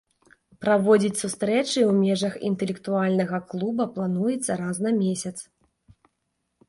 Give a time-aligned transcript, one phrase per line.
[0.63, 5.37] Праводзіць сустрэчы ў межах інтэлектуальнага клуба плануецца раз на месяц.